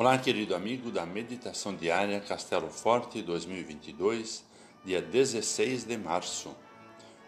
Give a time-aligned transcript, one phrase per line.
[0.00, 4.42] Olá, querido amigo da Meditação Diária Castelo Forte 2022,
[4.82, 6.56] dia 16 de março.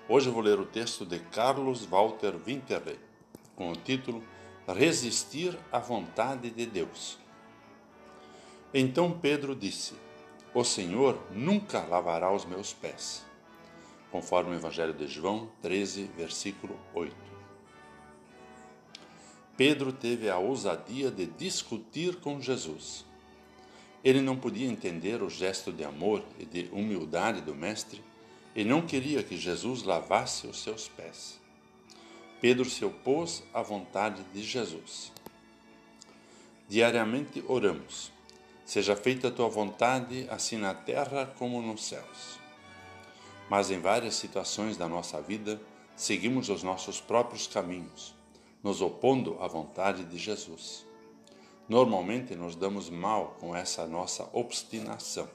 [0.08, 2.98] Hoje vou ler o texto de Carlos Walter Winterle,
[3.54, 4.24] com o título
[4.66, 7.18] Resistir à vontade de Deus.
[8.72, 9.92] Então Pedro disse:
[10.54, 13.22] O Senhor nunca lavará os meus pés.
[14.10, 17.31] Conforme o Evangelho de João 13, versículo 8.
[19.56, 23.04] Pedro teve a ousadia de discutir com Jesus.
[24.02, 28.02] Ele não podia entender o gesto de amor e de humildade do Mestre
[28.56, 31.38] e não queria que Jesus lavasse os seus pés.
[32.40, 35.12] Pedro se opôs à vontade de Jesus.
[36.66, 38.10] Diariamente oramos:
[38.64, 42.40] Seja feita a tua vontade, assim na terra como nos céus.
[43.50, 45.60] Mas em várias situações da nossa vida,
[45.94, 48.21] seguimos os nossos próprios caminhos
[48.62, 50.86] nos opondo à vontade de Jesus.
[51.68, 55.28] Normalmente nos damos mal com essa nossa obstinação.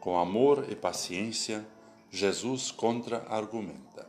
[0.00, 1.66] Com amor e paciência,
[2.10, 4.08] Jesus contra-argumenta.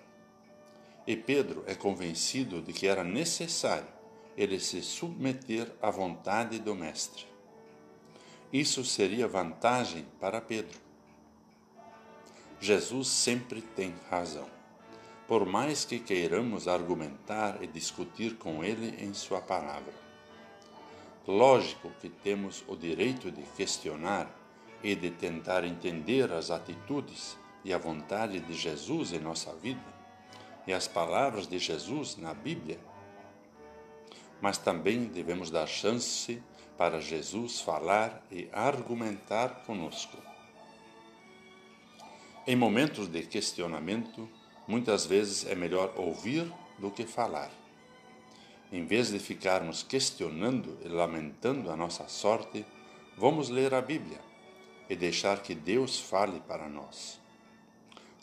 [1.05, 3.87] E Pedro é convencido de que era necessário
[4.37, 7.25] ele se submeter à vontade do Mestre.
[8.51, 10.79] Isso seria vantagem para Pedro.
[12.59, 14.62] Jesus sempre tem razão
[15.27, 19.93] por mais que queiramos argumentar e discutir com ele em Sua palavra.
[21.27, 24.29] Lógico que temos o direito de questionar
[24.83, 29.81] e de tentar entender as atitudes e a vontade de Jesus em nossa vida
[30.67, 32.79] e as palavras de Jesus na Bíblia.
[34.41, 36.43] Mas também devemos dar chance
[36.77, 40.17] para Jesus falar e argumentar conosco.
[42.45, 44.29] Em momentos de questionamento,
[44.67, 47.51] Muitas vezes é melhor ouvir do que falar.
[48.71, 52.65] Em vez de ficarmos questionando e lamentando a nossa sorte,
[53.17, 54.19] vamos ler a Bíblia
[54.89, 57.19] e deixar que Deus fale para nós.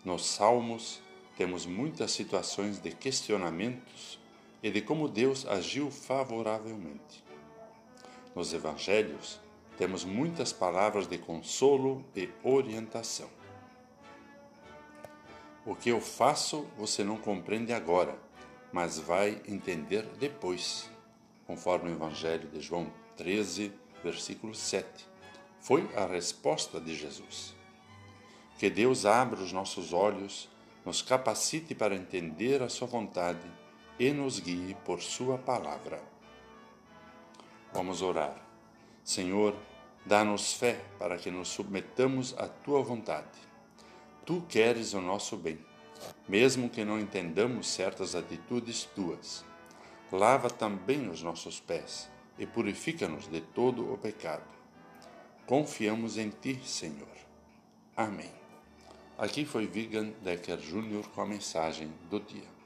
[0.05, 1.01] Nos Salmos
[1.37, 4.19] temos muitas situações de questionamentos
[4.63, 7.23] e de como Deus agiu favoravelmente.
[8.35, 9.41] Nos Evangelhos
[9.77, 13.29] temos muitas palavras de consolo e orientação.
[15.67, 18.19] O que eu faço você não compreende agora,
[18.73, 20.89] mas vai entender depois,
[21.47, 23.71] conforme o Evangelho de João 13,
[24.03, 25.07] versículo 7.
[25.61, 27.55] Foi a resposta de Jesus.
[28.59, 30.49] Que Deus abra os nossos olhos,
[30.83, 33.47] nos capacite para entender a Sua vontade
[33.99, 36.03] e nos guie por Sua palavra.
[37.71, 38.35] Vamos orar.
[39.05, 39.55] Senhor,
[40.07, 43.50] dá-nos fé para que nos submetamos à Tua vontade
[44.25, 45.59] Tu queres o nosso bem,
[46.29, 49.45] mesmo que não entendamos certas atitudes tuas.
[50.13, 54.49] Lava também os nossos pés e purifica-nos de todo o pecado.
[55.47, 57.09] Confiamos em Ti, Senhor.
[57.97, 58.31] Amém.
[59.19, 61.09] Aqui foi Vigan Decker Jr.
[61.15, 62.60] com a mensagem do dia.